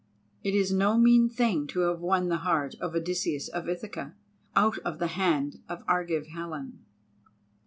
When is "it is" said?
0.43-0.73